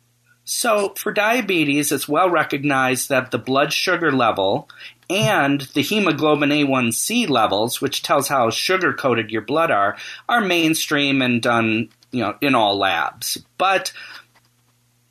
[0.51, 4.67] So, for diabetes, it's well recognized that the blood sugar level
[5.11, 11.21] and the hemoglobin A1C levels, which tells how sugar coated your blood are, are mainstream
[11.21, 13.37] and done, you know, in all labs.
[13.59, 13.93] But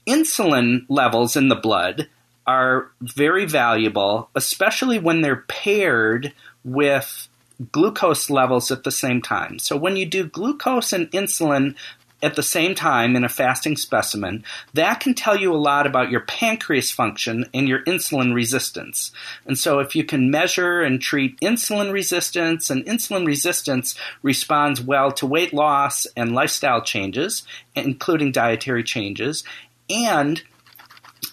[0.07, 2.09] insulin levels in the blood
[2.47, 7.27] are very valuable, especially when they're paired with
[7.71, 9.59] glucose levels at the same time.
[9.59, 11.75] So when you do glucose and insulin
[12.21, 16.09] at the same time in a fasting specimen, that can tell you a lot about
[16.09, 19.11] your pancreas function and your insulin resistance.
[19.45, 25.11] And so if you can measure and treat insulin resistance, and insulin resistance responds well
[25.11, 27.43] to weight loss and lifestyle changes,
[27.75, 29.43] including dietary changes,
[29.89, 30.41] and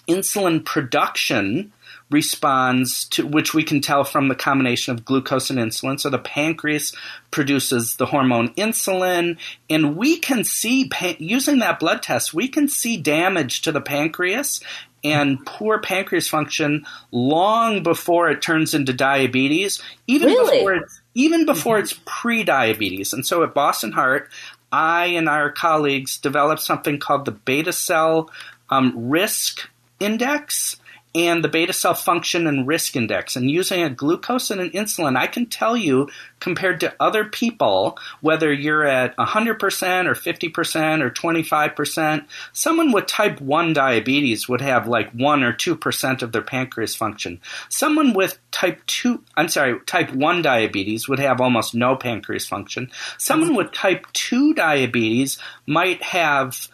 [0.07, 1.71] insulin production
[2.09, 6.17] responds to which we can tell from the combination of glucose and insulin so the
[6.17, 6.93] pancreas
[7.31, 9.37] produces the hormone insulin
[9.69, 14.61] and we can see using that blood test we can see damage to the pancreas
[15.05, 20.57] and poor pancreas function long before it turns into diabetes, even Really?
[20.57, 23.13] before it's even before it's pre-diabetes.
[23.13, 24.29] And so at Boston Heart,
[24.71, 28.31] I and our colleagues developed something called the beta cell
[28.69, 29.69] um, risk
[29.99, 30.77] index
[31.15, 33.37] and the beta cell function and risk index.
[33.37, 36.09] And using a glucose and an insulin, I can tell you
[36.41, 43.39] compared to other people, whether you're at 100% or 50% or 25%, someone with type
[43.39, 47.39] 1 diabetes would have like 1 or 2% of their pancreas function.
[47.69, 52.91] Someone with type 2, I'm sorry, type 1 diabetes would have almost no pancreas function.
[53.17, 56.67] Someone with type 2 diabetes might have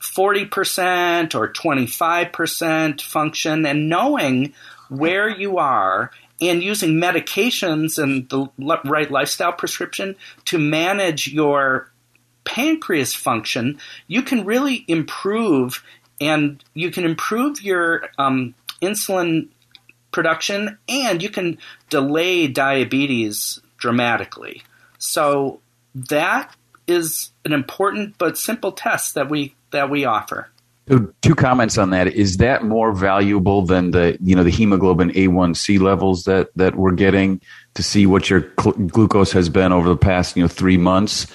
[0.00, 4.54] 40% or 25% function and knowing
[4.88, 8.48] where you are and using medications and the
[8.84, 11.90] right lifestyle prescription to manage your
[12.44, 15.84] pancreas function, you can really improve
[16.20, 19.48] and you can improve your um, insulin
[20.12, 21.58] production and you can
[21.90, 24.62] delay diabetes dramatically.
[24.98, 25.60] So
[25.94, 26.54] that
[26.86, 30.50] is an important but simple test that we that we offer.
[31.20, 32.06] Two comments on that.
[32.06, 36.92] Is that more valuable than the you know the hemoglobin A1C levels that that we're
[36.92, 37.42] getting
[37.74, 41.26] to see what your cl- glucose has been over the past you know three months?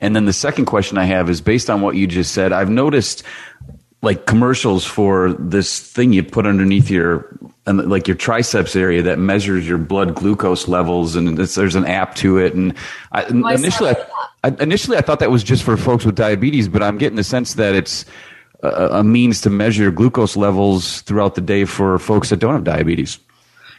[0.00, 2.52] And then the second question I have is based on what you just said.
[2.52, 3.22] I've noticed
[4.02, 7.28] like commercials for this thing you put underneath your
[7.66, 11.86] and like your triceps area that measures your blood glucose levels and it's, there's an
[11.86, 12.74] app to it and
[13.12, 13.96] I, oh, I initially I,
[14.44, 17.24] I, initially I thought that was just for folks with diabetes but I'm getting the
[17.24, 18.04] sense that it's
[18.62, 22.64] a, a means to measure glucose levels throughout the day for folks that don't have
[22.64, 23.18] diabetes.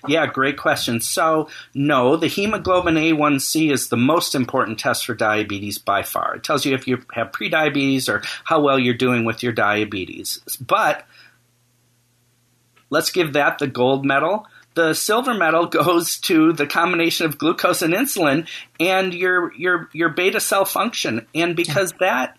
[0.07, 0.99] Yeah, great question.
[0.99, 6.35] So, no, the hemoglobin A1C is the most important test for diabetes by far.
[6.35, 10.39] It tells you if you have prediabetes or how well you're doing with your diabetes.
[10.59, 11.05] But
[12.89, 14.45] let's give that the gold medal.
[14.73, 18.47] The silver medal goes to the combination of glucose and insulin
[18.79, 21.27] and your your your beta cell function.
[21.33, 22.37] And because that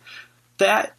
[0.59, 0.95] that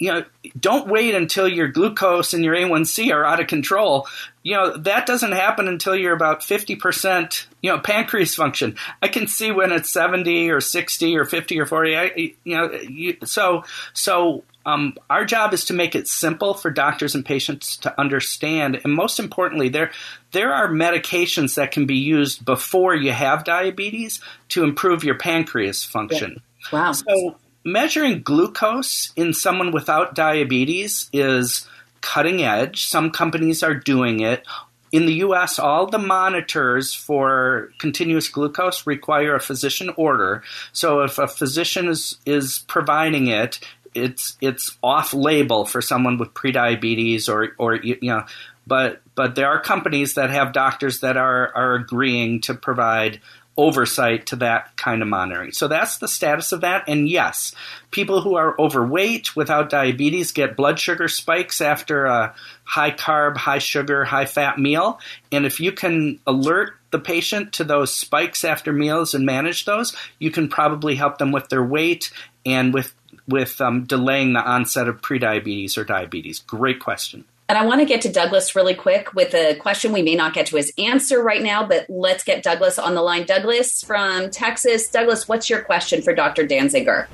[0.00, 0.24] you know,
[0.58, 4.08] don't wait until your glucose and your A1C are out of control.
[4.42, 8.76] You know, that doesn't happen until you're about 50%, you know, pancreas function.
[9.02, 11.96] I can see when it's 70 or 60 or 50 or 40.
[11.96, 16.70] I, you know, you, so, so, um, our job is to make it simple for
[16.70, 18.80] doctors and patients to understand.
[18.82, 19.90] And most importantly, there,
[20.32, 24.20] there are medications that can be used before you have diabetes
[24.50, 26.40] to improve your pancreas function.
[26.72, 26.92] Wow.
[26.92, 31.68] So, measuring glucose in someone without diabetes is
[32.00, 32.86] cutting edge.
[32.86, 34.46] Some companies are doing it.
[34.92, 40.42] In the US, all the monitors for continuous glucose require a physician order.
[40.72, 43.60] So if a physician is, is providing it,
[43.94, 48.24] it's it's off label for someone with prediabetes or or you know
[48.66, 53.20] but but there are companies that have doctors that are are agreeing to provide
[53.56, 55.52] oversight to that kind of monitoring.
[55.52, 56.84] So that's the status of that.
[56.88, 57.54] And yes,
[57.90, 62.34] people who are overweight without diabetes get blood sugar spikes after a
[62.64, 64.98] high carb, high sugar, high fat meal.
[65.30, 69.94] And if you can alert the patient to those spikes after meals and manage those,
[70.18, 72.10] you can probably help them with their weight
[72.46, 72.94] and with
[73.28, 76.40] with um, delaying the onset of prediabetes or diabetes.
[76.40, 77.24] Great question.
[77.50, 80.34] And I want to get to Douglas really quick with a question we may not
[80.34, 83.26] get to his answer right now, but let's get Douglas on the line.
[83.26, 84.88] Douglas from Texas.
[84.88, 86.46] Douglas, what's your question for Dr.
[86.46, 87.08] Dansinger?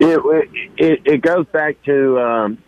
[0.00, 0.20] It,
[0.76, 2.58] it, it goes back to um,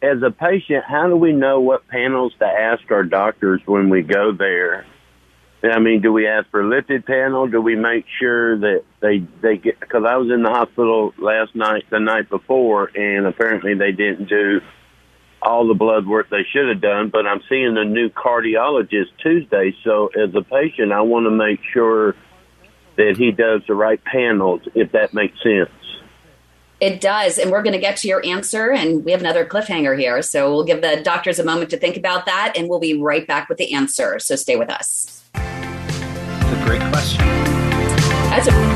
[0.00, 4.00] as a patient, how do we know what panels to ask our doctors when we
[4.00, 4.86] go there?
[5.62, 7.48] I mean, do we ask for a lipid panel?
[7.48, 9.78] Do we make sure that they they get?
[9.80, 14.30] Because I was in the hospital last night, the night before, and apparently they didn't
[14.30, 14.62] do
[15.42, 17.10] all the blood work they should have done.
[17.10, 21.60] But I'm seeing a new cardiologist Tuesday, so as a patient, I want to make
[21.72, 22.14] sure
[22.96, 25.70] that he does the right panels, if that makes sense.
[26.80, 27.38] It does.
[27.38, 28.70] And we're going to get to your answer.
[28.70, 30.20] And we have another cliffhanger here.
[30.20, 32.52] So we'll give the doctors a moment to think about that.
[32.54, 34.18] And we'll be right back with the answer.
[34.18, 35.24] So stay with us.
[35.34, 37.26] It's a great question.
[38.28, 38.75] That's a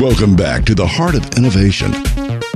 [0.01, 1.93] Welcome back to the Heart of Innovation.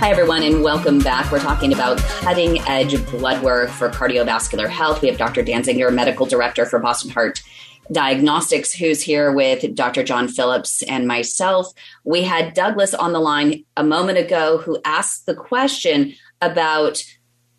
[0.00, 1.30] Hi, everyone, and welcome back.
[1.30, 5.02] We're talking about cutting edge blood work for cardiovascular health.
[5.02, 5.44] We have Dr.
[5.44, 7.44] Dansinger, medical director for Boston Heart
[7.92, 10.02] Diagnostics, who's here with Dr.
[10.02, 11.72] John Phillips and myself.
[12.02, 17.02] We had Douglas on the line a moment ago who asked the question about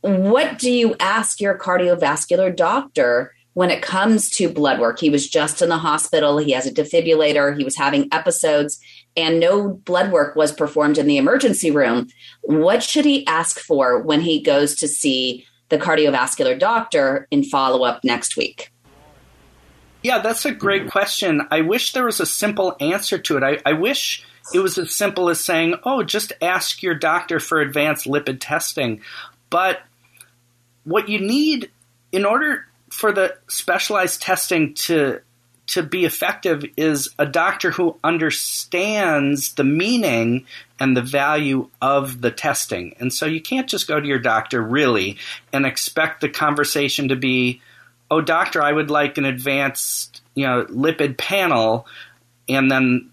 [0.07, 4.99] what do you ask your cardiovascular doctor when it comes to blood work?
[4.99, 8.79] He was just in the hospital, he has a defibrillator, he was having episodes,
[9.15, 12.07] and no blood work was performed in the emergency room.
[12.41, 17.83] What should he ask for when he goes to see the cardiovascular doctor in follow
[17.83, 18.71] up next week?
[20.03, 21.41] Yeah, that's a great question.
[21.51, 23.43] I wish there was a simple answer to it.
[23.43, 27.59] I, I, wish it was as simple as saying, oh, just ask your doctor for
[27.59, 29.01] advanced lipid testing.
[29.49, 29.81] But
[30.87, 31.69] what you need
[32.13, 35.19] in order for the specialized testing to
[35.67, 40.45] to be effective is a doctor who understands the meaning
[40.79, 42.95] and the value of the testing.
[43.01, 45.17] And so you can't just go to your doctor really
[45.51, 47.61] and expect the conversation to be,
[48.09, 51.85] "Oh doctor, I would like an advanced, you know, lipid panel."
[52.47, 53.09] And then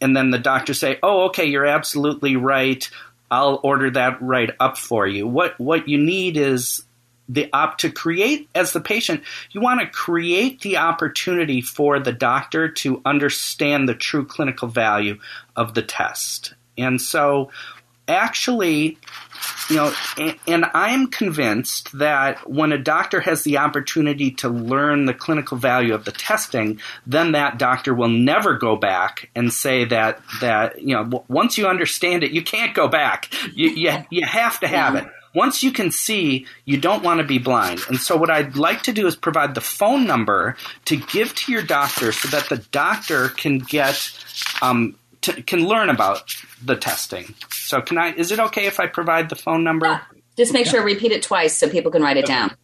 [0.00, 2.88] and then the doctor say, "Oh, okay, you're absolutely right.
[3.28, 6.84] I'll order that right up for you." What what you need is
[7.28, 12.12] the op to create as the patient you want to create the opportunity for the
[12.12, 15.18] doctor to understand the true clinical value
[15.56, 16.54] of the test.
[16.76, 17.50] And so
[18.06, 18.96] actually
[19.68, 25.04] you know and, and i'm convinced that when a doctor has the opportunity to learn
[25.04, 29.84] the clinical value of the testing then that doctor will never go back and say
[29.84, 33.32] that that you know once you understand it you can't go back.
[33.54, 35.06] You you, you have to have it
[35.38, 37.80] once you can see, you don't want to be blind.
[37.88, 41.52] And so, what I'd like to do is provide the phone number to give to
[41.52, 44.10] your doctor so that the doctor can get
[44.62, 47.36] um, to, can learn about the testing.
[47.52, 48.14] So, can I?
[48.14, 49.86] Is it okay if I provide the phone number?
[49.86, 50.00] Yeah.
[50.36, 52.56] Just make sure repeat it twice so people can write it down.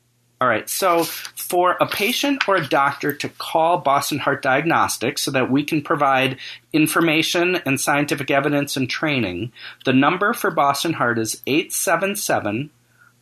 [0.45, 0.69] All right.
[0.69, 5.65] So, for a patient or a doctor to call Boston Heart Diagnostics so that we
[5.65, 6.37] can provide
[6.71, 9.53] information and scientific evidence and training,
[9.87, 12.69] the number for Boston Heart is 877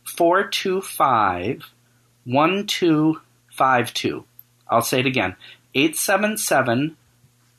[0.03, 1.71] 425
[2.25, 4.25] 1252.
[4.67, 5.37] I'll say it again
[5.75, 6.97] 877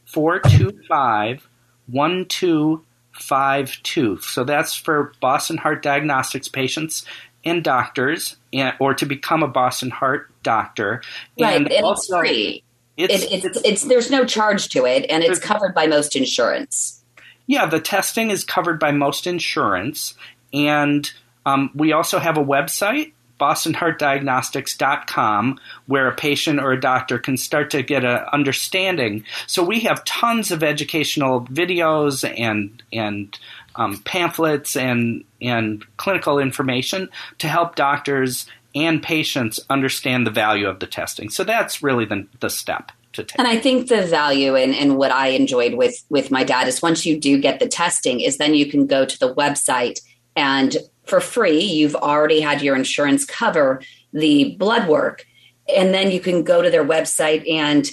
[0.05, 1.49] 425
[1.87, 4.19] 1252.
[4.19, 7.07] So that's for Boston Heart Diagnostics patients
[7.45, 11.03] and doctors, and, or to become a Boston Heart doctor.
[11.39, 12.65] Right, and, and also, it's free.
[12.97, 17.03] It's, it, it's, it's, there's no charge to it, and it's covered by most insurance.
[17.47, 20.15] Yeah, the testing is covered by most insurance,
[20.53, 21.11] and
[21.45, 27.71] um, we also have a website, bostonheartdiagnostics.com where a patient or a doctor can start
[27.71, 29.25] to get an understanding.
[29.47, 33.39] So we have tons of educational videos and and
[33.77, 37.09] um, pamphlets and and clinical information
[37.39, 41.31] to help doctors and patients understand the value of the testing.
[41.31, 42.91] So that's really the, the step.
[43.13, 43.39] to take.
[43.39, 46.83] And I think the value and, and what I enjoyed with with my dad is
[46.83, 50.01] once you do get the testing, is then you can go to the website
[50.37, 55.27] and for free, you've already had your insurance cover the blood work.
[55.75, 57.89] And then you can go to their website and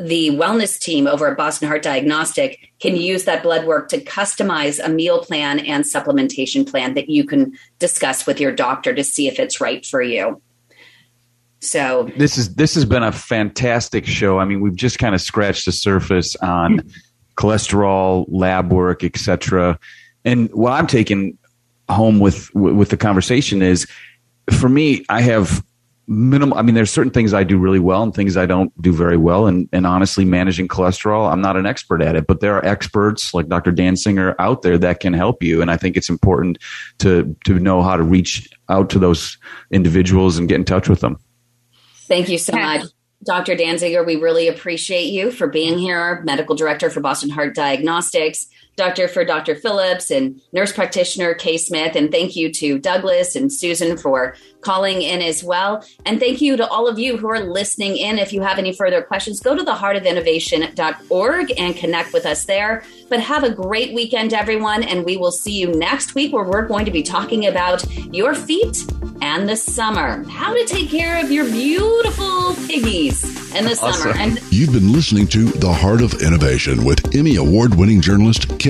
[0.00, 4.82] the wellness team over at Boston Heart Diagnostic can use that blood work to customize
[4.82, 9.28] a meal plan and supplementation plan that you can discuss with your doctor to see
[9.28, 10.40] if it's right for you.
[11.60, 14.38] So this is this has been a fantastic show.
[14.38, 16.90] I mean, we've just kind of scratched the surface on
[17.36, 19.78] cholesterol, lab work, etc.
[20.24, 21.36] and what I'm taking
[21.90, 23.86] home with with the conversation is,
[24.50, 25.62] for me, I have
[26.10, 28.92] minimal i mean there's certain things i do really well and things i don't do
[28.92, 29.46] very well.
[29.46, 33.32] And, and honestly managing cholesterol i'm not an expert at it but there are experts
[33.32, 35.62] like dr Dansinger out there that can help you.
[35.62, 36.58] And i think it's important
[36.98, 39.38] to to know how to reach out to those
[39.70, 41.16] individuals and get in touch with them.
[42.08, 42.86] Thank you so much.
[43.24, 48.46] Dr dansinger we really appreciate you for being here medical director for boston heart diagnostics
[48.80, 49.54] doctor for Dr.
[49.54, 51.94] Phillips and nurse practitioner Kay Smith.
[51.94, 55.84] And thank you to Douglas and Susan for calling in as well.
[56.06, 58.18] And thank you to all of you who are listening in.
[58.18, 62.82] If you have any further questions, go to theheartofinnovation.org and connect with us there.
[63.08, 64.82] But have a great weekend, everyone.
[64.82, 68.34] And we will see you next week where we're going to be talking about your
[68.34, 68.84] feet
[69.22, 70.24] and the summer.
[70.28, 73.22] How to take care of your beautiful piggies
[73.54, 73.92] in the awesome.
[73.92, 74.14] summer.
[74.16, 78.69] And You've been listening to The Heart of Innovation with Emmy Award winning journalist Kym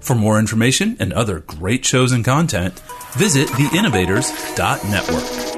[0.00, 2.78] For more information and other great shows and content,
[3.12, 5.56] visit theinnovators.network.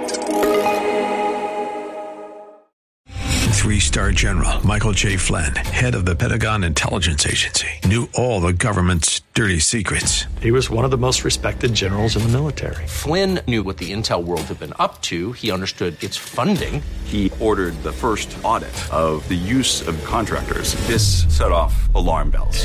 [3.58, 5.18] Three star general Michael J.
[5.18, 10.24] Flynn, head of the Pentagon Intelligence Agency, knew all the government's dirty secrets.
[10.40, 12.86] He was one of the most respected generals in the military.
[12.86, 16.82] Flynn knew what the intel world had been up to, he understood its funding.
[17.04, 20.72] He ordered the first audit of the use of contractors.
[20.86, 22.64] This set off alarm bells.